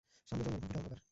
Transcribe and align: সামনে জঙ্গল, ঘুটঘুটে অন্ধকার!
সামনে 0.29 0.41
জঙ্গল, 0.45 0.55
ঘুটঘুটে 0.61 0.79
অন্ধকার! 0.79 0.99